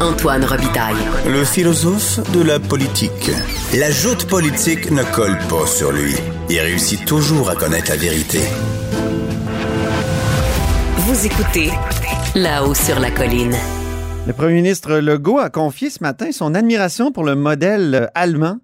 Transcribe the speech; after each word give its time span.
Antoine 0.00 0.44
Robitaille. 0.44 0.96
Le 1.26 1.44
philosophe 1.44 2.20
de 2.32 2.42
la 2.42 2.58
politique. 2.58 3.30
La 3.74 3.90
joute 3.90 4.26
politique 4.26 4.90
ne 4.90 5.02
colle 5.02 5.38
pas 5.48 5.66
sur 5.66 5.92
lui. 5.92 6.14
Il 6.48 6.58
réussit 6.60 7.04
toujours 7.04 7.50
à 7.50 7.56
connaître 7.56 7.90
la 7.90 7.96
vérité. 7.96 8.40
Vous 10.98 11.26
écoutez 11.26 11.70
là-haut 12.34 12.74
sur 12.74 13.00
la 13.00 13.10
colline. 13.10 13.56
Le 14.26 14.32
premier 14.32 14.54
ministre 14.54 14.94
Legault 14.98 15.38
a 15.38 15.50
confié 15.50 15.90
ce 15.90 16.02
matin 16.02 16.32
son 16.32 16.54
admiration 16.54 17.12
pour 17.12 17.24
le 17.24 17.34
modèle 17.34 18.10
allemand 18.14 18.58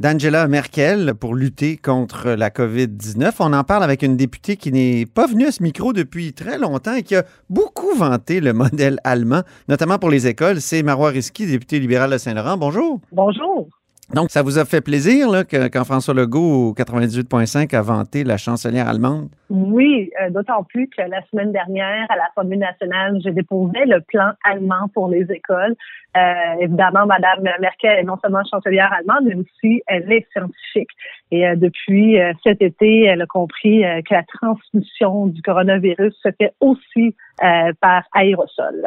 d'Angela 0.00 0.46
Merkel 0.46 1.14
pour 1.14 1.34
lutter 1.34 1.76
contre 1.76 2.30
la 2.30 2.50
COVID-19. 2.50 3.32
On 3.40 3.52
en 3.52 3.64
parle 3.64 3.82
avec 3.82 4.02
une 4.02 4.16
députée 4.16 4.56
qui 4.56 4.70
n'est 4.70 5.06
pas 5.06 5.26
venue 5.26 5.46
à 5.46 5.52
ce 5.52 5.62
micro 5.62 5.92
depuis 5.92 6.32
très 6.32 6.58
longtemps 6.58 6.94
et 6.94 7.02
qui 7.02 7.16
a 7.16 7.24
beaucoup 7.50 7.94
vanté 7.96 8.40
le 8.40 8.52
modèle 8.52 9.00
allemand, 9.04 9.42
notamment 9.68 9.98
pour 9.98 10.10
les 10.10 10.26
écoles. 10.26 10.60
C'est 10.60 10.82
Marois 10.82 11.10
Risky, 11.10 11.46
députée 11.46 11.80
libérale 11.80 12.12
de 12.12 12.18
Saint-Laurent. 12.18 12.56
Bonjour. 12.56 13.00
Bonjour. 13.12 13.68
Donc, 14.14 14.30
ça 14.30 14.42
vous 14.42 14.58
a 14.58 14.64
fait 14.64 14.80
plaisir 14.80 15.30
là, 15.30 15.44
que, 15.44 15.68
quand 15.68 15.84
François 15.84 16.14
Legault, 16.14 16.70
au 16.70 16.72
98.5, 16.72 17.74
a 17.76 17.82
vanté 17.82 18.24
la 18.24 18.38
chancelière 18.38 18.88
allemande? 18.88 19.28
Oui, 19.50 20.10
euh, 20.22 20.30
d'autant 20.30 20.64
plus 20.64 20.88
que 20.88 21.02
la 21.02 21.20
semaine 21.30 21.52
dernière, 21.52 22.06
à 22.08 22.16
l'Assemblée 22.16 22.56
nationale, 22.56 23.18
j'ai 23.22 23.32
déposé 23.32 23.84
le 23.84 24.00
plan 24.00 24.30
allemand 24.44 24.88
pour 24.94 25.08
les 25.08 25.30
écoles. 25.30 25.76
Euh, 26.16 26.60
évidemment, 26.60 27.06
Madame 27.06 27.42
Merkel 27.60 27.98
est 27.98 28.04
non 28.04 28.16
seulement 28.22 28.42
chancelière 28.50 28.90
allemande, 28.92 29.24
mais 29.26 29.34
aussi 29.34 29.82
elle 29.86 30.10
est 30.10 30.26
scientifique. 30.32 30.88
Et 31.30 31.46
euh, 31.46 31.56
depuis 31.56 32.18
euh, 32.18 32.32
cet 32.42 32.62
été, 32.62 33.04
elle 33.04 33.22
a 33.22 33.26
compris 33.26 33.84
euh, 33.84 34.00
que 34.00 34.14
la 34.14 34.22
transmission 34.22 35.26
du 35.26 35.42
coronavirus 35.42 36.14
se 36.22 36.30
fait 36.38 36.54
aussi 36.60 37.14
euh, 37.44 37.72
par 37.80 38.04
aérosol. 38.14 38.86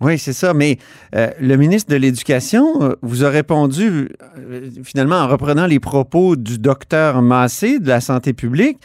Oui, 0.00 0.18
c'est 0.18 0.32
ça. 0.32 0.54
Mais 0.54 0.78
euh, 1.14 1.30
le 1.40 1.56
ministre 1.56 1.90
de 1.90 1.96
l'Éducation 1.96 2.82
euh, 2.82 2.94
vous 3.02 3.24
a 3.24 3.30
répondu 3.30 4.10
euh, 4.38 4.70
finalement 4.84 5.16
en 5.16 5.28
reprenant 5.28 5.66
les 5.66 5.80
propos 5.80 6.36
du 6.36 6.58
docteur 6.58 7.20
Massé 7.20 7.80
de 7.80 7.88
la 7.88 8.00
santé 8.00 8.32
publique 8.32 8.78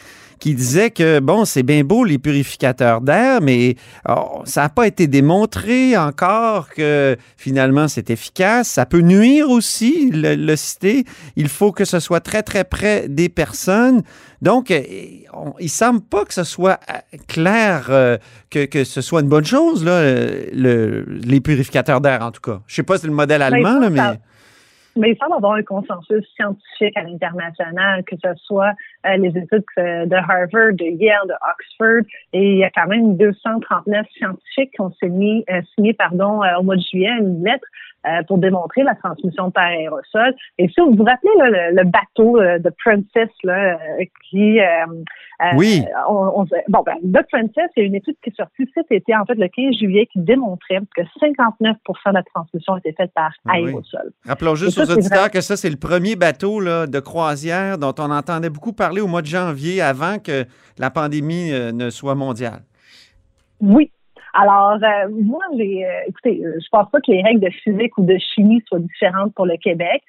qui 0.43 0.55
disait 0.55 0.91
que, 0.91 1.21
bon, 1.21 1.45
c'est 1.45 1.63
bien 1.63 1.85
beau 1.85 2.03
les 2.03 2.17
purificateurs 2.17 2.99
d'air, 2.99 3.39
mais 3.41 3.77
oh, 4.09 4.41
ça 4.43 4.63
n'a 4.63 4.67
pas 4.67 4.87
été 4.87 5.07
démontré 5.07 5.95
encore 5.95 6.67
que 6.67 7.15
finalement 7.37 7.87
c'est 7.87 8.09
efficace. 8.09 8.67
Ça 8.67 8.85
peut 8.85 8.99
nuire 8.99 9.49
aussi, 9.49 10.11
le, 10.11 10.35
le 10.35 10.55
citer. 10.57 11.05
Il 11.37 11.47
faut 11.47 11.71
que 11.71 11.85
ce 11.85 12.01
soit 12.01 12.19
très, 12.19 12.43
très 12.43 12.65
près 12.65 13.07
des 13.07 13.29
personnes. 13.29 14.03
Donc, 14.41 14.69
euh, 14.69 14.81
on, 15.31 15.53
il 15.61 15.69
semble 15.69 16.01
pas 16.01 16.25
que 16.25 16.33
ce 16.33 16.43
soit 16.43 16.77
euh, 16.89 17.17
clair 17.29 17.85
euh, 17.87 18.17
que, 18.49 18.65
que, 18.65 18.83
ce 18.83 18.99
soit 18.99 19.21
une 19.21 19.29
bonne 19.29 19.45
chose, 19.45 19.85
là, 19.85 20.01
le, 20.03 21.05
les 21.07 21.39
purificateurs 21.39 22.01
d'air, 22.01 22.21
en 22.21 22.31
tout 22.31 22.41
cas. 22.41 22.59
Je 22.67 22.75
sais 22.75 22.83
pas 22.83 22.97
si 22.97 23.03
c'est 23.03 23.07
le 23.07 23.13
modèle 23.13 23.41
allemand, 23.41 23.79
là, 23.79 23.89
mais... 23.89 24.19
Mais 24.95 25.11
il 25.11 25.17
semble 25.17 25.33
avoir 25.33 25.53
un 25.53 25.63
consensus 25.63 26.23
scientifique 26.35 26.95
à 26.95 27.03
l'international, 27.03 28.03
que 28.03 28.15
ce 28.15 28.33
soit 28.43 28.73
euh, 29.05 29.17
les 29.17 29.29
études 29.29 29.63
de 29.77 30.15
Harvard, 30.15 30.73
de 30.73 30.85
Yale, 30.85 31.27
de 31.27 31.33
Oxford, 31.33 32.05
et 32.33 32.51
il 32.51 32.57
y 32.57 32.63
a 32.63 32.69
quand 32.69 32.87
même 32.87 33.17
239 33.17 34.05
scientifiques 34.15 34.71
qui 34.71 34.81
ont 34.81 34.93
signé, 35.01 35.43
euh, 35.49 35.61
signé 35.73 35.93
pardon, 35.93 36.43
euh, 36.43 36.59
au 36.59 36.63
mois 36.63 36.75
de 36.75 36.81
juillet 36.81 37.09
une 37.19 37.43
lettre 37.43 37.65
pour 38.27 38.37
démontrer 38.37 38.83
la 38.83 38.95
transmission 38.95 39.51
par 39.51 39.65
aérosol. 39.65 40.35
Et 40.57 40.67
si 40.67 40.81
vous 40.81 40.95
vous 40.95 41.03
rappelez 41.03 41.31
là, 41.37 41.49
le, 41.49 41.75
le, 41.75 41.83
bateau 41.83 42.39
de 42.39 42.69
Princess 42.83 43.29
là, 43.43 43.77
qui 44.29 44.59
oui. 45.55 45.83
On, 46.07 46.41
on, 46.41 46.45
bon 46.69 46.83
ben 46.85 46.95
The 47.03 47.25
Princess, 47.29 47.69
il 47.75 47.79
y 47.79 47.83
a 47.83 47.85
une 47.85 47.95
étude 47.95 48.15
qui 48.23 48.29
est 48.29 48.35
sortie 48.35 48.65
cet 48.73 48.91
été, 48.91 49.15
en 49.15 49.25
fait 49.25 49.35
le 49.35 49.47
15 49.47 49.77
juillet, 49.77 50.07
qui 50.11 50.19
démontrait 50.19 50.79
que 50.95 51.01
59% 51.21 51.75
de 52.07 52.13
la 52.13 52.23
transmission 52.23 52.77
était 52.77 52.93
faite 52.93 53.11
par 53.13 53.31
ah 53.45 53.53
aérosol. 53.53 54.01
Oui. 54.05 54.11
Rappelons 54.25 54.55
juste 54.55 54.77
aux 54.77 54.91
auditeurs 54.91 55.31
que 55.31 55.41
ça, 55.41 55.57
c'est 55.57 55.69
le 55.69 55.77
premier 55.77 56.15
bateau 56.15 56.59
là, 56.59 56.87
de 56.87 56.99
croisière 56.99 57.77
dont 57.77 57.93
on 57.99 58.11
entendait 58.11 58.49
beaucoup 58.49 58.73
parler 58.73 59.01
au 59.01 59.07
mois 59.07 59.21
de 59.21 59.27
janvier 59.27 59.81
avant 59.81 60.19
que 60.19 60.45
la 60.77 60.89
pandémie 60.89 61.51
euh, 61.51 61.71
ne 61.71 61.89
soit 61.89 62.15
mondiale. 62.15 62.61
Oui. 63.59 63.91
Alors, 64.33 64.79
euh, 64.81 65.09
moi, 65.11 65.41
j'ai, 65.55 65.85
euh, 65.85 65.89
écoutez, 66.07 66.41
je 66.41 66.67
pense 66.71 66.89
pas 66.89 66.99
que 66.99 67.11
les 67.11 67.21
règles 67.21 67.41
de 67.41 67.49
physique 67.49 67.95
ou 67.99 68.03
de 68.03 68.17
chimie 68.17 68.63
soient 68.67 68.79
différentes 68.79 69.33
pour 69.35 69.45
le 69.45 69.57
Québec. 69.57 70.01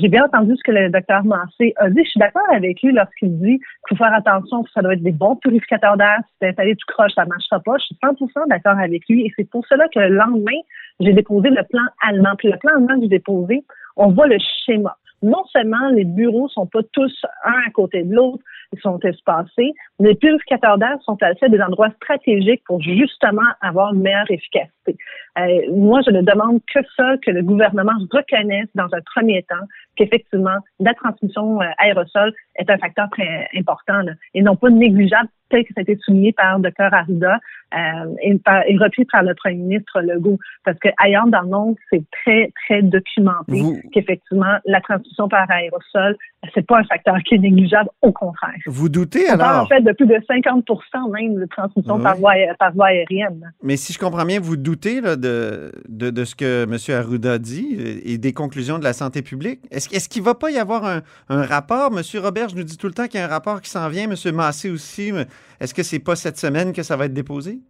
j'ai 0.00 0.08
bien 0.08 0.24
entendu 0.24 0.54
ce 0.56 0.62
que 0.62 0.70
le 0.70 0.90
docteur 0.90 1.24
Mancé 1.24 1.74
a 1.76 1.90
dit. 1.90 2.00
Je 2.04 2.10
suis 2.10 2.20
d'accord 2.20 2.46
avec 2.52 2.80
lui 2.82 2.92
lorsqu'il 2.92 3.36
dit 3.40 3.58
qu'il 3.58 3.88
faut 3.88 3.96
faire 3.96 4.14
attention, 4.14 4.64
ça 4.72 4.80
doit 4.80 4.94
être 4.94 5.02
des 5.02 5.10
bons 5.10 5.34
purificateurs 5.36 5.96
d'air. 5.96 6.18
Si 6.28 6.34
c'est 6.40 6.48
installé 6.50 6.76
tout 6.76 6.86
croche, 6.86 7.12
ça 7.16 7.24
marchera 7.24 7.58
pas. 7.58 7.76
Je 7.78 7.86
suis 7.86 7.98
100% 8.00 8.48
d'accord 8.48 8.78
avec 8.78 9.02
lui. 9.08 9.26
Et 9.26 9.32
c'est 9.36 9.50
pour 9.50 9.66
cela 9.66 9.88
que 9.88 9.98
le 9.98 10.14
lendemain, 10.14 10.60
j'ai 11.00 11.12
déposé 11.12 11.50
le 11.50 11.64
plan 11.64 11.82
allemand. 12.06 12.36
Puis 12.38 12.50
le 12.52 12.58
plan 12.58 12.76
allemand 12.76 12.94
que 12.94 13.02
j'ai 13.02 13.08
déposé, 13.08 13.64
on 13.96 14.12
voit 14.12 14.28
le 14.28 14.38
schéma. 14.64 14.96
Non 15.22 15.44
seulement 15.46 15.88
les 15.88 16.04
bureaux 16.04 16.48
sont 16.48 16.66
pas 16.66 16.82
tous 16.92 17.24
un 17.44 17.58
à 17.66 17.70
côté 17.72 18.02
de 18.04 18.14
l'autre, 18.14 18.42
sont 18.80 18.98
espacés, 19.00 19.72
les 19.98 20.14
purificateurs 20.14 20.78
d'air 20.78 20.96
sont 21.02 21.16
placés 21.16 21.46
à 21.46 21.48
des 21.48 21.60
endroits 21.60 21.90
stratégiques 22.02 22.62
pour 22.66 22.80
justement 22.80 23.42
avoir 23.60 23.94
une 23.94 24.00
meilleure 24.00 24.30
efficacité. 24.30 24.96
Euh, 25.38 25.72
moi, 25.72 26.00
je 26.06 26.10
ne 26.10 26.22
demande 26.22 26.60
que 26.72 26.80
ça, 26.96 27.16
que 27.24 27.30
le 27.30 27.42
gouvernement 27.42 27.92
reconnaisse 28.12 28.68
dans 28.74 28.88
un 28.92 29.00
premier 29.14 29.42
temps 29.44 29.66
qu'effectivement, 29.96 30.58
la 30.80 30.94
transmission 30.94 31.60
euh, 31.60 31.66
aérosol 31.78 32.32
est 32.56 32.70
un 32.70 32.78
facteur 32.78 33.08
très 33.10 33.48
important 33.56 34.00
là, 34.02 34.12
et 34.34 34.42
non 34.42 34.56
pas 34.56 34.70
négligeable 34.70 35.28
tel 35.50 35.64
que 35.64 35.74
ça 35.74 35.80
a 35.80 35.82
été 35.82 35.96
souligné 36.04 36.32
par 36.32 36.58
le 36.58 36.70
Dr 36.70 36.92
Arruda 36.92 37.38
euh, 37.74 38.14
et, 38.22 38.36
par, 38.38 38.62
et, 38.66 38.76
repris 38.76 39.04
par 39.04 39.22
le 39.22 39.34
premier 39.34 39.56
ministre 39.56 40.00
Legault. 40.00 40.38
Parce 40.64 40.78
que 40.78 40.88
ailleurs 40.98 41.26
dans 41.26 41.42
le 41.42 41.48
monde, 41.48 41.76
c'est 41.90 42.02
très, 42.22 42.52
très 42.64 42.82
documenté 42.82 43.60
Vous... 43.60 43.80
qu'effectivement, 43.92 44.58
la 44.64 44.80
transmission 44.80 45.28
par 45.28 45.50
aérosol, 45.50 46.16
c'est 46.54 46.66
pas 46.66 46.78
un 46.78 46.84
facteur 46.84 47.16
qui 47.26 47.34
est 47.34 47.38
négligeable, 47.38 47.88
au 48.02 48.12
contraire. 48.12 48.54
Vous 48.66 48.88
doutez 48.88 49.28
alors? 49.28 49.62
en 49.62 49.66
fait 49.66 49.80
de 49.80 49.92
plus 49.92 50.06
de 50.06 50.20
50 50.26 50.64
même 51.12 51.34
de 51.34 51.46
transmission 51.46 51.96
oui. 51.96 52.02
par, 52.02 52.16
voie, 52.16 52.34
par 52.58 52.72
voie 52.72 52.86
aérienne. 52.86 53.52
Mais 53.62 53.76
si 53.76 53.92
je 53.92 53.98
comprends 53.98 54.24
bien, 54.24 54.40
vous 54.40 54.56
doutez 54.56 55.00
là, 55.00 55.16
de, 55.16 55.72
de, 55.88 56.10
de, 56.10 56.24
ce 56.24 56.34
que 56.34 56.64
M. 56.64 56.76
Arruda 56.96 57.38
dit 57.38 58.00
et 58.04 58.18
des 58.18 58.32
conclusions 58.32 58.78
de 58.78 58.84
la 58.84 58.92
santé 58.92 59.22
publique? 59.22 59.60
Est-ce 59.70 59.94
est 59.94 60.08
qu'il 60.08 60.22
ne 60.22 60.26
va 60.26 60.34
pas 60.34 60.50
y 60.50 60.58
avoir 60.58 60.84
un, 60.84 61.02
un 61.28 61.42
rapport? 61.42 61.90
M. 61.92 62.02
Robert, 62.22 62.43
je 62.48 62.56
nous 62.56 62.64
dis 62.64 62.76
tout 62.76 62.86
le 62.86 62.94
temps 62.94 63.06
qu'il 63.06 63.20
y 63.20 63.22
a 63.22 63.26
un 63.26 63.28
rapport 63.28 63.60
qui 63.60 63.70
s'en 63.70 63.88
vient. 63.88 64.04
M. 64.04 64.34
Massé 64.34 64.70
aussi. 64.70 65.12
Est-ce 65.60 65.74
que 65.74 65.82
c'est 65.82 65.98
pas 65.98 66.16
cette 66.16 66.38
semaine 66.38 66.72
que 66.72 66.82
ça 66.82 66.96
va 66.96 67.06
être 67.06 67.14
déposé? 67.14 67.60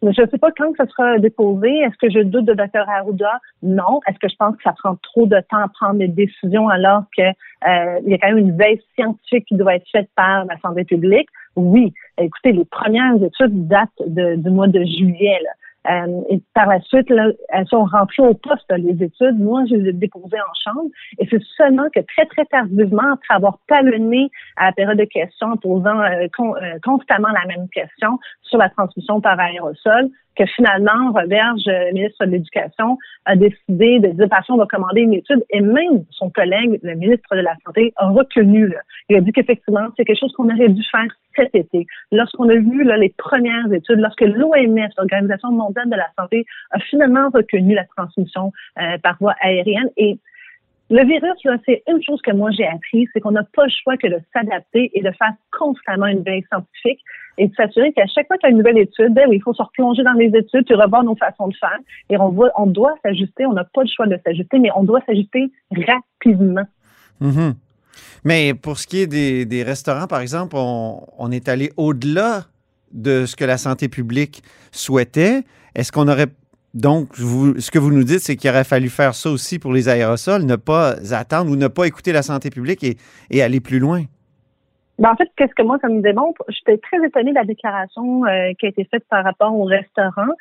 Je 0.00 0.06
ne 0.08 0.12
sais 0.12 0.38
pas 0.38 0.50
quand 0.56 0.72
ça 0.76 0.86
sera 0.86 1.18
déposé. 1.18 1.68
Est-ce 1.78 1.96
que 2.00 2.10
je 2.10 2.20
doute 2.20 2.44
de 2.44 2.54
Dr. 2.54 2.88
Arruda? 2.88 3.40
Non. 3.62 4.00
Est-ce 4.06 4.18
que 4.18 4.28
je 4.28 4.36
pense 4.36 4.56
que 4.56 4.62
ça 4.62 4.74
prend 4.78 4.96
trop 5.02 5.26
de 5.26 5.40
temps 5.50 5.58
à 5.58 5.68
prendre 5.68 5.98
des 5.98 6.08
décisions 6.08 6.68
alors 6.68 7.02
qu'il 7.14 7.24
euh, 7.24 8.00
y 8.06 8.14
a 8.14 8.18
quand 8.18 8.28
même 8.28 8.38
une 8.38 8.56
veille 8.56 8.80
scientifique 8.94 9.46
qui 9.46 9.56
doit 9.56 9.74
être 9.74 9.88
faite 9.90 10.08
par 10.14 10.44
la 10.44 10.56
santé 10.60 10.84
publique? 10.84 11.28
Oui. 11.56 11.92
Écoutez, 12.16 12.52
les 12.52 12.64
premières 12.64 13.16
études 13.16 13.66
datent 13.66 13.90
du 14.06 14.50
mois 14.50 14.68
de 14.68 14.84
juillet. 14.84 15.40
Euh, 15.88 16.22
et 16.28 16.42
par 16.54 16.66
la 16.66 16.80
suite, 16.80 17.08
là, 17.08 17.30
elles 17.50 17.66
sont 17.68 17.84
rentrées 17.84 18.22
au 18.22 18.34
poste, 18.34 18.70
les 18.76 19.02
études. 19.02 19.38
Moi, 19.38 19.64
je 19.70 19.76
les 19.76 19.90
ai 19.90 19.92
déposées 19.92 20.40
en 20.40 20.54
chambre. 20.64 20.90
Et 21.18 21.26
c'est 21.30 21.42
seulement 21.56 21.88
que 21.94 22.00
très, 22.00 22.26
très 22.26 22.44
tardivement, 22.46 23.12
après 23.12 23.34
avoir 23.34 23.58
talonné 23.68 24.30
à 24.56 24.66
la 24.66 24.72
période 24.72 24.98
de 24.98 25.04
questions 25.04 25.52
en 25.52 25.56
posant 25.56 26.00
euh, 26.00 26.26
euh, 26.40 26.78
constamment 26.82 27.28
la 27.28 27.46
même 27.46 27.68
question 27.68 28.18
sur 28.42 28.58
la 28.58 28.68
transmission 28.70 29.20
par 29.20 29.38
aérosol, 29.38 30.10
que 30.38 30.46
finalement, 30.46 31.12
Roberge, 31.12 31.68
ministre 31.92 32.24
de 32.24 32.30
l'Éducation, 32.30 32.96
a 33.24 33.34
décidé 33.34 33.98
de 33.98 34.08
dire, 34.08 34.28
on 34.48 34.56
va 34.56 34.66
commander 34.66 35.00
une 35.00 35.14
étude, 35.14 35.44
et 35.50 35.60
même 35.60 36.04
son 36.10 36.30
collègue, 36.30 36.78
le 36.82 36.94
ministre 36.94 37.34
de 37.34 37.40
la 37.40 37.54
Santé, 37.66 37.92
a 37.96 38.08
reconnu. 38.08 38.68
Là. 38.68 38.78
Il 39.08 39.16
a 39.16 39.20
dit 39.20 39.32
qu'effectivement, 39.32 39.88
c'est 39.96 40.04
quelque 40.04 40.20
chose 40.20 40.32
qu'on 40.32 40.48
aurait 40.48 40.68
dû 40.68 40.82
faire 40.90 41.08
cet 41.36 41.54
été. 41.54 41.86
Lorsqu'on 42.12 42.48
a 42.48 42.54
vu 42.54 42.84
là, 42.84 42.96
les 42.96 43.12
premières 43.18 43.72
études, 43.72 43.98
lorsque 43.98 44.20
l'OMS, 44.20 44.88
l'Organisation 44.96 45.50
mondiale 45.50 45.90
de 45.90 45.96
la 45.96 46.08
santé, 46.18 46.46
a 46.70 46.78
finalement 46.78 47.28
reconnu 47.34 47.74
la 47.74 47.84
transmission 47.96 48.52
euh, 48.80 48.96
par 49.02 49.16
voie 49.18 49.34
aérienne, 49.40 49.90
et 49.96 50.18
le 50.90 51.04
virus, 51.04 51.60
c'est 51.66 51.82
une 51.86 52.02
chose 52.02 52.20
que 52.22 52.32
moi 52.32 52.50
j'ai 52.50 52.66
appris, 52.66 53.06
c'est 53.12 53.20
qu'on 53.20 53.32
n'a 53.32 53.44
pas 53.44 53.64
le 53.64 53.72
choix 53.82 53.96
que 53.98 54.06
de 54.06 54.18
s'adapter 54.32 54.90
et 54.94 55.02
de 55.02 55.10
faire 55.12 55.32
constamment 55.58 56.06
une 56.06 56.22
veille 56.22 56.44
scientifique 56.50 57.00
et 57.36 57.48
de 57.48 57.54
s'assurer 57.54 57.92
qu'à 57.92 58.06
chaque 58.06 58.26
fois 58.26 58.38
qu'il 58.38 58.48
y 58.48 58.50
a 58.50 58.52
une 58.52 58.58
nouvelle 58.58 58.78
étude, 58.78 59.12
ben 59.12 59.28
il 59.30 59.42
faut 59.42 59.52
se 59.52 59.62
replonger 59.62 60.02
dans 60.02 60.14
les 60.14 60.28
études, 60.28 60.64
puis 60.64 60.74
revoir 60.74 61.04
nos 61.04 61.14
façons 61.14 61.48
de 61.48 61.54
faire. 61.56 61.78
Et 62.08 62.16
on, 62.16 62.66
doit 62.66 62.94
s'ajuster, 63.02 63.44
on 63.44 63.52
n'a 63.52 63.64
pas 63.64 63.82
le 63.82 63.88
choix 63.94 64.06
de 64.06 64.18
s'ajuster, 64.24 64.58
mais 64.58 64.70
on 64.74 64.82
doit 64.82 65.00
s'ajuster 65.06 65.50
rapidement. 65.70 66.64
Mhm. 67.20 67.54
Mais 68.24 68.54
pour 68.54 68.78
ce 68.78 68.86
qui 68.86 69.00
est 69.02 69.06
des, 69.06 69.44
des 69.44 69.62
restaurants, 69.62 70.06
par 70.06 70.20
exemple, 70.20 70.56
on, 70.56 71.02
on 71.18 71.30
est 71.30 71.48
allé 71.48 71.70
au-delà 71.76 72.44
de 72.92 73.26
ce 73.26 73.36
que 73.36 73.44
la 73.44 73.58
santé 73.58 73.88
publique 73.88 74.42
souhaitait. 74.72 75.42
Est-ce 75.74 75.92
qu'on 75.92 76.08
aurait 76.08 76.28
donc, 76.74 77.08
vous, 77.16 77.58
ce 77.58 77.70
que 77.70 77.78
vous 77.78 77.90
nous 77.90 78.04
dites, 78.04 78.20
c'est 78.20 78.36
qu'il 78.36 78.50
aurait 78.50 78.64
fallu 78.64 78.88
faire 78.88 79.14
ça 79.14 79.30
aussi 79.30 79.58
pour 79.58 79.72
les 79.72 79.88
aérosols, 79.88 80.44
ne 80.44 80.56
pas 80.56 80.96
attendre 81.12 81.50
ou 81.50 81.56
ne 81.56 81.68
pas 81.68 81.86
écouter 81.86 82.12
la 82.12 82.22
santé 82.22 82.50
publique 82.50 82.84
et, 82.84 83.42
aller 83.42 83.60
plus 83.60 83.78
loin. 83.78 84.02
Ben 84.98 85.10
en 85.12 85.16
fait, 85.16 85.28
qu'est-ce 85.36 85.54
que 85.54 85.62
moi, 85.62 85.78
ça 85.80 85.88
me 85.88 86.02
démontre? 86.02 86.42
J'étais 86.48 86.76
très 86.78 86.98
étonnée 87.06 87.30
de 87.30 87.36
la 87.36 87.44
déclaration 87.44 88.24
euh, 88.26 88.52
qui 88.58 88.66
a 88.66 88.68
été 88.68 88.84
faite 88.84 89.04
par 89.08 89.24
rapport 89.24 89.54
au 89.54 89.64
restaurant. 89.64 90.32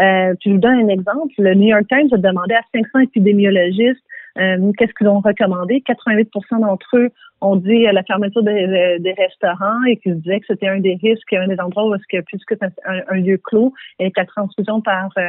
Euh, 0.00 0.34
je 0.44 0.50
vous 0.50 0.58
donne 0.58 0.80
un 0.80 0.88
exemple. 0.88 1.32
Le 1.38 1.54
New 1.54 1.68
York 1.68 1.84
Times 1.88 2.08
a 2.12 2.16
demandé 2.16 2.54
à 2.54 2.62
500 2.74 2.98
épidémiologistes 3.00 4.02
euh, 4.38 4.72
qu'est-ce 4.76 4.92
qu'ils 4.94 5.08
ont 5.08 5.20
recommandé? 5.20 5.82
88% 5.86 6.60
d'entre 6.60 6.96
eux 6.96 7.10
ont 7.40 7.56
dit 7.56 7.82
la 7.82 8.02
fermeture 8.02 8.42
des, 8.42 9.14
restaurants 9.16 9.84
et 9.84 9.96
qu'ils 9.96 10.20
disaient 10.20 10.40
que 10.40 10.46
c'était 10.48 10.68
un 10.68 10.80
des 10.80 10.98
risques, 11.02 11.32
un 11.32 11.48
des 11.48 11.60
endroits 11.60 11.86
où 11.88 11.94
est-ce 11.94 12.04
que 12.08 12.22
puisque 12.22 12.54
c'est 12.58 12.72
un, 12.84 13.14
lieu 13.16 13.38
clos 13.38 13.72
et 13.98 14.10
que 14.10 14.20
la 14.20 14.26
transfusion 14.26 14.80
par 14.80 15.10
euh, 15.18 15.22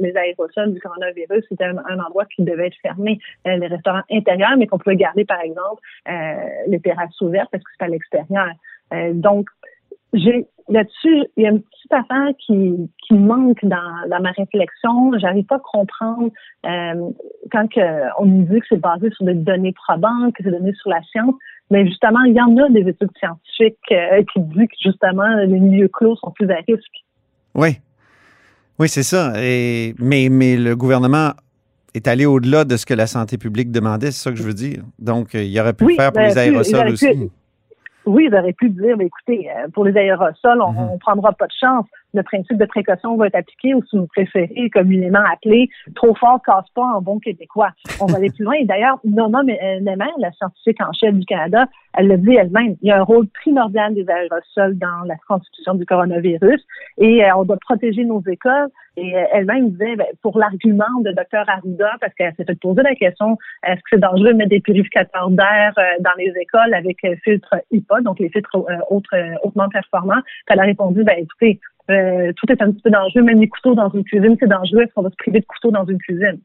les 0.00 0.16
aérosols 0.16 0.72
du 0.72 0.80
coronavirus, 0.80 1.44
c'était 1.48 1.64
un, 1.64 1.98
endroit 1.98 2.24
qui 2.26 2.42
devait 2.42 2.68
être 2.68 2.76
fermé. 2.82 3.18
Euh, 3.46 3.56
les 3.56 3.66
restaurants 3.66 4.02
intérieurs, 4.10 4.56
mais 4.58 4.66
qu'on 4.66 4.78
pouvait 4.78 4.96
garder, 4.96 5.24
par 5.24 5.40
exemple, 5.40 5.82
euh, 6.08 6.34
les 6.68 6.80
terrasses 6.80 7.20
ouvertes 7.20 7.50
parce 7.50 7.62
que 7.62 7.70
c'est 7.78 7.84
à 7.84 7.88
l'extérieur. 7.88 8.48
donc, 9.12 9.48
j'ai 10.14 10.46
là-dessus, 10.68 11.24
il 11.36 11.42
y 11.42 11.46
a 11.46 11.50
une 11.50 11.60
petite 11.60 11.92
affaire 11.92 12.32
qui, 12.38 12.90
qui 13.06 13.14
manque 13.14 13.62
dans, 13.64 14.08
dans 14.08 14.20
ma 14.20 14.30
réflexion. 14.30 15.12
J'arrive 15.18 15.44
pas 15.44 15.56
à 15.56 15.62
comprendre 15.72 16.30
euh, 16.64 17.10
quand 17.52 17.68
que 17.68 18.20
on 18.20 18.26
nous 18.26 18.44
dit 18.44 18.60
que 18.60 18.66
c'est 18.70 18.80
basé 18.80 19.10
sur 19.10 19.26
des 19.26 19.34
données 19.34 19.72
probantes, 19.72 20.34
que 20.34 20.42
c'est 20.42 20.50
donné 20.50 20.72
sur 20.74 20.90
la 20.90 21.02
science. 21.02 21.34
Mais 21.70 21.86
justement, 21.86 22.22
il 22.22 22.34
y 22.34 22.40
en 22.40 22.56
a 22.56 22.68
des 22.70 22.88
études 22.88 23.10
scientifiques 23.18 23.76
euh, 23.92 24.22
qui 24.32 24.40
disent 24.40 24.68
que 24.68 24.76
justement 24.82 25.36
les 25.36 25.60
milieux 25.60 25.88
clos 25.88 26.16
sont 26.16 26.30
plus 26.30 26.50
à 26.50 26.56
risque. 26.66 27.04
Oui, 27.54 27.78
oui, 28.78 28.88
c'est 28.88 29.02
ça. 29.02 29.32
Et, 29.36 29.94
mais, 29.98 30.28
mais 30.30 30.56
le 30.56 30.76
gouvernement 30.76 31.30
est 31.94 32.08
allé 32.08 32.26
au-delà 32.26 32.64
de 32.64 32.76
ce 32.76 32.86
que 32.86 32.94
la 32.94 33.06
santé 33.06 33.38
publique 33.38 33.70
demandait, 33.70 34.10
c'est 34.10 34.22
ça 34.24 34.30
que 34.30 34.36
je 34.36 34.42
veux 34.42 34.54
dire. 34.54 34.82
Donc, 34.98 35.34
il 35.34 35.60
aurait 35.60 35.74
pu 35.74 35.86
le 35.86 35.94
faire 35.94 36.12
pour 36.12 36.22
les 36.22 36.36
aérosols 36.36 36.88
aussi. 36.88 37.30
Oui, 38.06 38.28
ils 38.30 38.34
auraient 38.34 38.52
pu 38.52 38.70
dire, 38.70 38.96
mais 38.96 39.06
écoutez, 39.06 39.50
euh, 39.50 39.68
pour 39.72 39.84
les 39.84 39.96
aérosols, 39.96 40.60
on, 40.60 40.72
mhm. 40.72 40.90
on 40.92 40.98
prendra 40.98 41.32
pas 41.32 41.46
de 41.46 41.52
chance. 41.58 41.86
Le 42.14 42.22
principe 42.22 42.56
de 42.56 42.64
précaution 42.64 43.16
va 43.16 43.26
être 43.26 43.34
appliqué 43.34 43.74
ou 43.74 43.82
si 43.84 43.98
vous 43.98 44.06
préférez, 44.06 44.70
communément 44.72 45.24
appelé, 45.30 45.68
trop 45.94 46.14
fort 46.14 46.40
casse 46.44 46.70
pas 46.74 46.86
en 46.96 47.02
bon 47.02 47.18
québécois. 47.18 47.70
On 48.00 48.06
va 48.06 48.18
aller 48.18 48.30
plus 48.30 48.44
loin. 48.44 48.54
Et 48.54 48.64
d'ailleurs, 48.64 48.98
Noma 49.04 49.42
Nemer, 49.42 50.12
la 50.18 50.30
scientifique 50.32 50.80
en 50.80 50.92
chef 50.92 51.14
du 51.14 51.26
Canada, 51.26 51.66
elle 51.96 52.08
le 52.08 52.18
dit 52.18 52.34
elle-même, 52.34 52.76
il 52.82 52.88
y 52.88 52.90
a 52.90 52.98
un 52.98 53.02
rôle 53.02 53.26
primordial 53.28 53.94
des 53.94 54.08
aérosols 54.08 54.78
dans 54.78 55.04
la 55.06 55.16
transmission 55.26 55.74
du 55.74 55.86
coronavirus 55.86 56.60
et 56.98 57.24
euh, 57.24 57.36
on 57.36 57.44
doit 57.44 57.58
protéger 57.60 58.04
nos 58.04 58.22
écoles. 58.26 58.68
Et 58.96 59.16
euh, 59.16 59.24
elle-même 59.32 59.70
disait, 59.70 59.96
ben, 59.96 60.06
pour 60.22 60.38
l'argument 60.38 61.00
de 61.00 61.10
Dr 61.10 61.48
Arruda, 61.48 61.96
parce 62.00 62.14
qu'elle 62.14 62.32
s'est 62.36 62.44
fait 62.44 62.58
poser 62.60 62.82
la 62.82 62.94
question, 62.94 63.38
est-ce 63.66 63.76
que 63.76 63.90
c'est 63.92 64.00
dangereux 64.00 64.32
de 64.32 64.38
mettre 64.38 64.50
des 64.50 64.60
purificateurs 64.60 65.30
d'air 65.30 65.72
euh, 65.78 65.82
dans 66.00 66.12
les 66.16 66.32
écoles 66.40 66.74
avec 66.74 66.98
filtre 67.24 67.56
HIPAA, 67.72 68.00
donc 68.02 68.18
les 68.20 68.28
filtres 68.28 68.56
hautement 68.90 69.68
performants? 69.68 70.22
Elle 70.48 70.60
a 70.60 70.64
répondu, 70.64 71.02
ben 71.02 71.16
écoutez, 71.18 71.60
tout 71.88 72.52
est 72.52 72.62
un 72.62 72.70
petit 72.70 72.82
peu 72.82 72.90
dangereux, 72.90 73.22
même 73.22 73.40
les 73.40 73.48
couteaux 73.48 73.74
dans 73.74 73.90
une 73.90 74.04
cuisine, 74.04 74.36
c'est 74.40 74.48
dangereux, 74.48 74.82
est-ce 74.82 74.94
qu'on 74.94 75.02
va 75.02 75.10
se 75.10 75.16
priver 75.16 75.40
de 75.40 75.46
couteaux 75.46 75.70
dans 75.70 75.84
une 75.84 75.98
cuisine? 75.98 76.38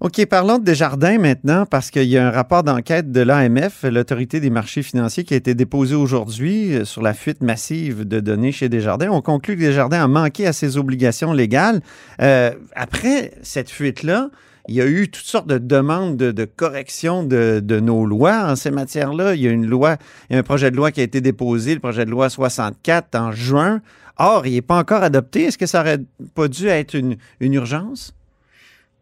OK, 0.00 0.24
parlons 0.26 0.58
de 0.58 0.64
Desjardins 0.64 1.18
maintenant, 1.18 1.66
parce 1.66 1.90
qu'il 1.90 2.04
y 2.04 2.16
a 2.16 2.28
un 2.28 2.30
rapport 2.30 2.62
d'enquête 2.62 3.10
de 3.10 3.20
l'AMF, 3.20 3.82
l'autorité 3.82 4.38
des 4.38 4.48
marchés 4.48 4.84
financiers, 4.84 5.24
qui 5.24 5.34
a 5.34 5.36
été 5.36 5.56
déposé 5.56 5.96
aujourd'hui 5.96 6.72
euh, 6.72 6.84
sur 6.84 7.02
la 7.02 7.14
fuite 7.14 7.42
massive 7.42 8.06
de 8.06 8.20
données 8.20 8.52
chez 8.52 8.68
Desjardins. 8.68 9.10
On 9.10 9.22
conclut 9.22 9.56
que 9.56 9.60
Desjardins 9.60 10.04
a 10.04 10.06
manqué 10.06 10.46
à 10.46 10.52
ses 10.52 10.76
obligations 10.76 11.32
légales. 11.32 11.80
Euh, 12.22 12.52
après 12.76 13.32
cette 13.42 13.70
fuite-là, 13.70 14.30
il 14.68 14.76
y 14.76 14.80
a 14.80 14.86
eu 14.86 15.08
toutes 15.10 15.24
sortes 15.24 15.48
de 15.48 15.58
demandes 15.58 16.16
de, 16.16 16.44
correction 16.44 17.24
de, 17.24 17.58
de, 17.60 17.80
nos 17.80 18.06
lois 18.06 18.44
en 18.48 18.54
ces 18.54 18.70
matières-là. 18.70 19.34
Il 19.34 19.40
y 19.40 19.48
a 19.48 19.50
une 19.50 19.66
loi, 19.66 19.96
il 20.30 20.34
y 20.34 20.36
a 20.36 20.38
un 20.38 20.44
projet 20.44 20.70
de 20.70 20.76
loi 20.76 20.92
qui 20.92 21.00
a 21.00 21.04
été 21.04 21.20
déposé, 21.20 21.74
le 21.74 21.80
projet 21.80 22.04
de 22.04 22.10
loi 22.10 22.28
64 22.28 23.16
en 23.16 23.32
juin. 23.32 23.80
Or, 24.18 24.46
il 24.46 24.54
n'est 24.54 24.62
pas 24.62 24.78
encore 24.78 25.02
adopté. 25.02 25.44
Est-ce 25.44 25.58
que 25.58 25.66
ça 25.66 25.80
aurait 25.80 25.98
pas 26.34 26.48
dû 26.48 26.66
être 26.66 26.94
une, 26.94 27.16
une 27.40 27.54
urgence? 27.54 28.14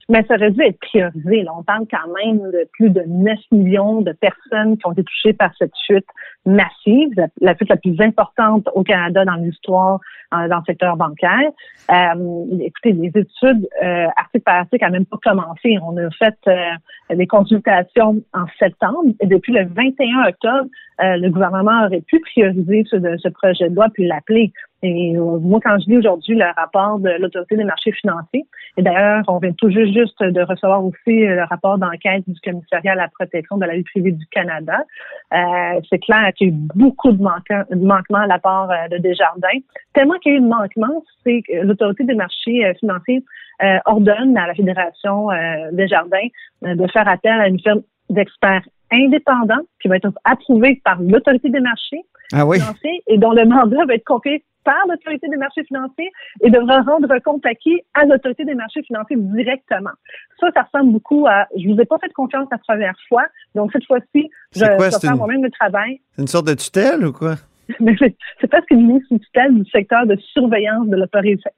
Mais 0.08 0.24
ça 0.28 0.34
aurait 0.34 0.52
dû 0.52 0.62
être 0.62 0.78
priorisé. 0.78 1.42
Là. 1.42 1.52
On 1.56 1.64
parle 1.64 1.84
quand 1.90 2.08
même 2.24 2.38
de 2.52 2.68
plus 2.74 2.90
de 2.90 3.02
9 3.06 3.38
millions 3.50 4.02
de 4.02 4.12
personnes 4.12 4.78
qui 4.78 4.86
ont 4.86 4.92
été 4.92 5.02
touchées 5.02 5.32
par 5.32 5.50
cette 5.58 5.72
chute 5.84 6.06
massive, 6.44 7.10
la, 7.40 7.56
chute 7.56 7.68
la 7.68 7.76
plus 7.76 8.00
importante 8.00 8.68
au 8.74 8.84
Canada 8.84 9.24
dans 9.24 9.34
l'histoire 9.34 9.98
euh, 10.32 10.46
dans 10.46 10.58
le 10.58 10.62
secteur 10.64 10.96
bancaire. 10.96 11.50
Euh, 11.90 12.44
écoutez, 12.60 12.92
les 12.92 13.08
études 13.08 13.68
euh, 13.82 14.06
article 14.16 14.44
par 14.44 14.56
article 14.58 14.84
n'ont 14.84 14.92
même 14.92 15.06
pas 15.06 15.18
commencé. 15.24 15.76
On 15.82 15.96
a 15.96 16.08
fait 16.10 16.38
des 17.10 17.26
consultations 17.26 18.22
en 18.32 18.44
septembre 18.60 19.12
depuis 19.24 19.52
le 19.52 19.66
21 19.66 20.28
octobre, 20.28 20.68
le 20.98 21.28
gouvernement 21.28 21.86
aurait 21.86 22.00
pu 22.00 22.20
prioriser 22.20 22.84
ce 22.88 23.28
projet 23.28 23.68
de 23.68 23.74
loi 23.74 23.88
puis 23.92 24.06
l'appeler. 24.06 24.52
Et 24.87 25.17
euh, 25.17 25.38
moi, 25.41 25.59
quand 25.62 25.77
je 25.81 25.91
lis 25.91 25.99
aujourd'hui 25.99 26.37
le 26.37 26.44
rapport 26.56 27.00
de 27.00 27.11
l'Autorité 27.19 27.56
des 27.56 27.65
marchés 27.65 27.91
financiers, 27.91 28.47
et 28.77 28.83
d'ailleurs, 28.83 29.25
on 29.27 29.38
vient 29.38 29.53
tout 29.53 29.71
juste 29.71 30.23
de 30.23 30.41
recevoir 30.43 30.85
aussi 30.85 31.27
le 31.27 31.43
rapport 31.44 31.77
d'enquête 31.79 32.23
du 32.29 32.38
commissariat 32.41 32.93
à 32.93 32.94
la 32.94 33.09
protection 33.09 33.56
de 33.56 33.67
la 33.67 33.75
vie 33.75 33.83
privée 33.83 34.12
du 34.12 34.25
Canada, 34.27 34.85
euh, 35.33 35.81
c'est 35.91 35.99
clair 35.99 36.33
qu'il 36.37 36.49
y 36.49 36.50
a 36.50 36.55
eu 36.55 36.56
beaucoup 36.77 37.11
de, 37.11 37.21
manquements 37.21 38.19
à 38.19 38.27
la 38.29 38.38
part 38.38 38.71
euh, 38.71 38.88
de 38.88 38.99
Desjardins. 38.99 39.59
Tellement 39.93 40.15
qu'il 40.21 40.33
y 40.33 40.35
a 40.37 40.38
eu 40.38 40.43
de 40.43 40.47
manquements, 40.47 41.03
c'est 41.25 41.43
que 41.43 41.67
l'Autorité 41.67 42.05
des 42.05 42.15
marchés 42.15 42.73
financiers 42.79 43.25
ordonne 43.87 44.37
à 44.37 44.47
la 44.47 44.55
Fédération 44.55 45.29
Desjardins 45.73 46.29
de 46.62 46.87
faire 46.88 47.09
appel 47.09 47.41
à 47.41 47.49
une 47.49 47.59
firme 47.59 47.81
d'experts 48.11 48.69
indépendants 48.93 49.65
qui 49.81 49.88
va 49.88 49.97
être 49.97 50.11
approuvée 50.25 50.81
par 50.85 51.00
l'Autorité 51.00 51.49
des 51.49 51.61
marchés 51.61 52.03
ah 52.33 52.43
financiers 52.43 53.03
et 53.06 53.19
dont 53.19 53.33
le 53.33 53.47
mandat 53.47 53.85
va 53.87 53.94
être 53.94 54.05
confié 54.05 54.44
par 54.66 54.84
l'autorité 54.88 55.28
des 55.28 55.36
marchés 55.36 55.64
financiers 55.64 56.10
et 56.42 56.50
devra 56.50 56.82
rendre 56.82 57.16
compte 57.20 57.46
acquis 57.46 57.80
à 57.94 58.04
l'autorité 58.04 58.44
des 58.44 58.54
marchés 58.54 58.82
financiers 58.82 59.16
directement. 59.16 59.94
Ça, 60.40 60.48
ça 60.52 60.62
ressemble 60.62 60.92
beaucoup 60.92 61.26
à 61.26 61.46
je 61.56 61.68
vous 61.68 61.80
ai 61.80 61.85
pas 61.85 61.99
fait 61.99 62.12
confiance 62.12 62.49
la 62.50 62.58
première 62.58 62.96
fois, 63.08 63.25
donc 63.54 63.70
cette 63.73 63.87
fois-ci, 63.87 64.28
je 64.54 64.61
vais 64.61 64.90
faire 64.90 65.16
moi-même 65.16 65.44
le 65.44 65.50
travail. 65.50 66.00
C'est 66.11 66.23
une 66.23 66.28
sorte 66.28 66.49
de 66.49 66.54
tutelle 66.54 67.06
ou 67.06 67.12
quoi? 67.12 67.37
c'est 68.40 68.46
parce 68.50 68.64
qu'il 68.66 68.90
est 68.90 69.00
sous 69.08 69.18
tutelle 69.18 69.54
du 69.54 69.68
secteur 69.70 70.06
de 70.06 70.16
surveillance 70.32 70.87
de 70.88 70.96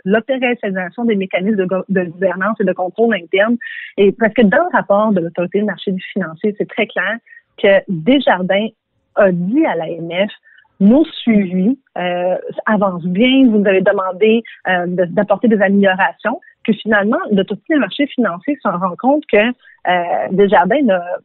l'opérationnalisation 0.05 1.05
des 1.05 1.17
mécanismes 1.17 1.67
de, 1.89 2.05
gouvernance 2.05 2.57
et 2.61 2.65
de 2.65 2.73
contrôle 2.73 3.15
interne. 3.15 3.57
Et 3.97 4.13
parce 4.13 4.33
que 4.33 4.43
dans 4.43 4.65
le 4.71 4.77
rapport 4.77 5.13
de 5.13 5.21
l'autorité 5.21 5.61
des 5.61 5.67
marchés 5.67 5.95
financiers, 6.13 6.55
c'est 6.57 6.69
très 6.69 6.87
clair 6.87 7.19
que 7.63 7.83
Desjardins 7.89 8.69
a 9.17 9.33
dit 9.33 9.67
à 9.67 9.75
l'AMF 9.75 10.31
nos 10.81 11.05
suivis 11.05 11.79
euh, 11.97 12.37
avancent 12.67 13.07
bien. 13.07 13.47
Vous 13.47 13.59
nous 13.59 13.69
avez 13.69 13.81
demandé 13.81 14.43
euh, 14.69 14.87
d'apporter 14.87 15.49
des 15.49 15.61
améliorations. 15.61 16.41
Que 16.65 16.73
finalement, 16.75 17.19
l'autorité 17.31 17.75
des 17.75 17.81
marchés 17.81 18.07
financiers 18.09 18.59
se 18.63 18.69
rend 18.69 18.95
compte 18.99 19.25
que 19.33 19.39
euh, 19.39 20.29
Desjardins 20.33 20.83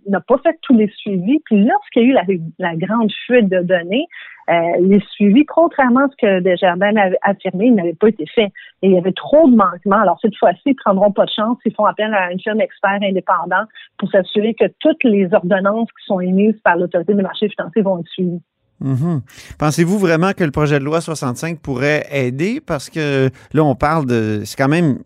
n'a 0.08 0.22
pas 0.22 0.38
fait 0.38 0.58
tous 0.62 0.74
les 0.74 0.88
suivis. 0.88 1.40
Puis 1.46 1.66
lorsqu'il 1.66 2.04
y 2.04 2.06
a 2.16 2.24
eu 2.24 2.40
la, 2.60 2.76
grande 2.76 3.12
fuite 3.26 3.50
de 3.50 3.60
données, 3.60 4.08
euh, 4.50 4.54
les 4.80 5.02
suivis, 5.12 5.46
contrairement 5.46 6.06
à 6.06 6.08
ce 6.10 6.16
que 6.16 6.40
Desjardins 6.40 6.96
avait 6.96 7.18
affirmé, 7.24 7.72
n'avaient 7.72 7.94
pas 7.94 8.08
été 8.08 8.26
faits. 8.34 8.52
Et 8.84 8.88
il 8.88 8.92
y 8.94 8.98
avait 8.98 9.12
trop 9.12 9.50
de 9.50 9.56
manquements. 9.56 10.02
Alors 10.02 10.18
cette 10.22 10.38
fois-ci, 10.38 10.62
ils 10.66 10.76
prendront 10.76 11.12
pas 11.12 11.26
de 11.26 11.32
chance. 11.32 11.58
Ils 11.66 11.76
font 11.76 11.86
appel 11.86 12.14
à 12.14 12.32
une 12.32 12.40
firme 12.40 12.62
expert 12.62 13.00
indépendant 13.02 13.66
pour 13.98 14.10
s'assurer 14.12 14.54
que 14.54 14.66
toutes 14.80 15.04
les 15.04 15.34
ordonnances 15.34 15.90
qui 15.90 16.06
sont 16.06 16.22
émises 16.22 16.60
par 16.64 16.78
l'autorité 16.78 17.14
des 17.16 17.24
marchés 17.24 17.50
financiers 17.50 17.82
vont 17.82 18.00
être 18.00 18.08
suivies. 18.08 18.42
Mhm. 18.80 19.22
Pensez-vous 19.58 19.98
vraiment 19.98 20.34
que 20.34 20.44
le 20.44 20.52
projet 20.52 20.80
de 20.80 20.84
loi 20.84 21.02
65 21.02 21.60
pourrait 21.60 22.06
aider? 22.12 22.62
Parce 22.66 22.90
que 22.90 23.30
là, 23.54 23.64
on 23.64 23.76
parle 23.76 24.06
de. 24.06 24.42
C'est 24.46 24.58
quand 24.58 24.68
même. 24.68 25.00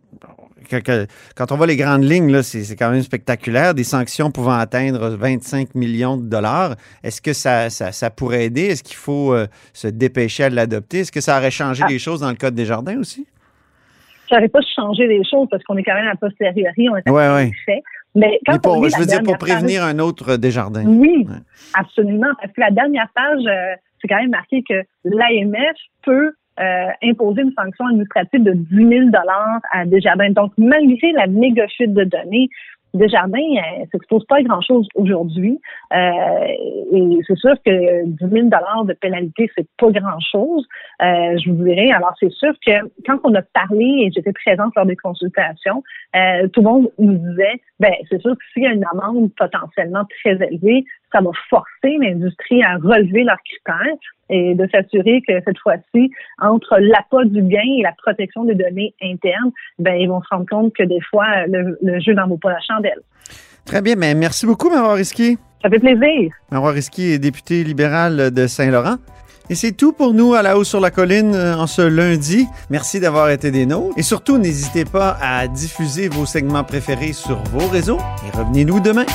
Quand 1.36 1.54
on 1.54 1.56
voit 1.56 1.68
les 1.68 1.78
grandes 1.78 2.04
lignes, 2.04 2.42
c'est 2.42 2.76
quand 2.76 2.92
même 2.92 3.02
spectaculaire. 3.02 3.74
Des 3.74 3.86
sanctions 3.86 4.32
pouvant 4.32 4.58
atteindre 4.58 5.10
25 5.12 5.76
millions 5.76 6.18
de 6.18 6.28
dollars. 6.28 6.76
Est-ce 7.04 7.22
que 7.22 7.32
ça, 7.32 7.70
ça, 7.70 8.10
pourrait 8.10 8.46
aider? 8.46 8.64
Est-ce 8.64 8.84
qu'il 8.84 8.98
faut 8.98 9.34
euh, 9.34 9.48
se 9.72 9.88
dépêcher 9.88 10.44
à 10.44 10.50
l'adopter? 10.50 11.00
Est-ce 11.00 11.12
que 11.14 11.22
ça 11.22 11.38
aurait 11.38 11.52
changé 11.52 11.84
ah. 11.86 11.90
les 11.90 12.00
choses 12.00 12.20
dans 12.20 12.30
le 12.30 12.36
Code 12.36 12.54
des 12.54 12.66
jardins 12.66 13.00
aussi? 13.00 13.26
Ça 14.28 14.36
n'aurait 14.36 14.50
pas 14.50 14.60
changé 14.76 15.08
les 15.08 15.24
choses 15.24 15.48
parce 15.50 15.64
qu'on 15.64 15.78
est 15.78 15.84
quand 15.84 15.96
même 15.96 16.10
à 16.10 16.16
posteriori, 16.18 16.90
on 16.90 16.98
est 16.98 17.10
ouais, 17.10 17.34
ouais. 17.34 17.52
fait. 17.66 17.82
Mais 18.18 18.40
quand 18.46 18.62
pour, 18.62 18.78
on 18.78 18.84
lit 18.84 18.90
je 18.90 19.00
veux 19.00 19.06
dire, 19.06 19.22
pour 19.24 19.38
prévenir 19.38 19.84
un 19.84 20.00
autre 20.00 20.38
Desjardins. 20.38 20.84
page- 20.84 20.98
oui, 20.98 21.26
Ouais. 21.30 21.36
absolument. 21.74 22.28
Parce 22.42 22.52
que 22.54 22.62
la 22.62 22.72
dernière 22.72 23.08
page, 23.16 23.44
euh, 23.46 23.76
c'est 24.02 24.08
quand 24.08 24.18
même 24.20 24.32
marqué 24.32 24.64
que 24.68 24.82
l'AMF 25.06 25.78
peut 26.04 26.34
euh, 26.60 26.88
imposer 27.04 27.42
une 27.44 27.52
sanction 27.54 27.86
administrative 27.86 28.42
de 28.44 28.54
10 28.54 28.88
000 28.88 29.10
à 29.72 29.86
Desjardins. 29.86 30.32
Donc, 30.32 30.52
malgré 30.58 31.12
la 31.12 31.28
méga 31.28 31.68
de 31.94 32.04
données, 32.04 32.50
Desjardins 32.94 33.38
euh, 33.40 33.86
s'expose 33.92 34.26
pas 34.26 34.38
à 34.38 34.42
grand-chose 34.42 34.88
aujourd'hui. 34.96 35.60
Euh, 35.94 35.98
et 36.94 37.20
c'est 37.28 37.38
sûr 37.38 37.56
que 37.66 38.06
10 38.06 38.18
000 38.20 38.48
de 38.48 38.94
pénalité, 38.94 39.50
c'est 39.56 39.68
pas 39.78 39.92
grand-chose, 39.92 40.66
euh, 41.02 41.38
je 41.38 41.50
vous 41.52 41.64
dirais. 41.64 41.92
Alors, 41.92 42.14
c'est 42.20 42.32
sûr 42.32 42.54
que 42.66 42.72
quand 43.06 43.20
on 43.24 43.36
a 43.36 43.42
parlé, 43.42 44.06
et 44.06 44.12
j'étais 44.14 44.34
présente 44.34 44.74
lors 44.76 44.86
des 44.86 44.96
consultations, 44.96 45.84
euh, 46.16 46.48
tout 46.50 46.62
le 46.62 46.68
monde 46.68 46.92
nous 46.98 47.18
disait, 47.18 47.62
ben 47.80 47.94
c'est 48.10 48.22
sûr 48.22 48.32
que 48.32 48.44
s'il 48.54 48.64
y 48.64 48.68
a 48.68 48.74
une 48.74 48.86
amende 48.86 49.32
potentiellement 49.36 50.06
très 50.22 50.36
élevée, 50.48 50.86
ça 51.12 51.22
va 51.22 51.32
forcer 51.50 51.98
l'industrie 52.02 52.64
à 52.64 52.76
relever 52.76 53.24
leurs 53.24 53.42
critères 53.44 53.98
et 54.30 54.56
de 54.56 54.68
s'assurer 54.72 55.22
que 55.28 55.34
cette 55.46 55.58
fois-ci, 55.60 56.12
entre 56.40 56.78
l'appât 56.80 57.26
du 57.26 57.42
gain 57.44 57.78
et 57.78 57.82
la 57.82 57.94
protection 57.94 58.44
des 58.44 58.56
données 58.56 58.94
internes, 59.02 59.52
ben 59.80 59.96
ils 59.96 60.08
vont 60.08 60.22
se 60.22 60.28
rendre 60.30 60.46
compte 60.50 60.74
que 60.74 60.84
des 60.84 61.02
fois, 61.10 61.48
le, 61.48 61.78
le 61.82 62.00
jeu 62.00 62.14
n'en 62.14 62.28
vaut 62.28 62.38
pas 62.38 62.52
la 62.52 62.60
chandelle. 62.60 63.00
Très 63.66 63.82
bien, 63.82 63.96
mais 63.98 64.16
merci 64.16 64.46
beaucoup, 64.46 64.70
Marois 64.70 64.96
Risquier. 64.96 65.38
Ça 65.62 65.70
fait 65.70 65.80
plaisir. 65.80 66.32
Marois 66.52 66.72
Risquier 66.72 67.14
est 67.14 67.20
député 67.20 67.64
libéral 67.64 68.32
de 68.32 68.48
Saint-Laurent. 68.48 68.98
Et 69.50 69.56
c'est 69.56 69.72
tout 69.72 69.94
pour 69.94 70.14
nous 70.14 70.34
à 70.34 70.42
la 70.42 70.58
hausse 70.58 70.70
sur 70.70 70.82
la 70.82 70.92
colline 70.92 71.34
euh, 71.34 71.56
en 71.56 71.68
ce 71.68 71.82
lundi. 71.82 72.48
Merci 72.70 73.00
d'avoir 73.00 73.30
été 73.30 73.50
des 73.50 73.66
nôtres. 73.66 73.98
Et 73.98 74.02
surtout, 74.02 74.38
n'hésitez 74.38 74.84
pas 74.84 75.18
à 75.22 75.48
diffuser 75.48 76.10
vos 76.10 76.26
segments 76.26 76.66
préférés 76.66 77.14
sur 77.14 77.38
vos 77.46 77.68
réseaux 77.68 78.00
et 78.28 78.38
revenez-nous 78.38 78.82
demain. 78.82 79.06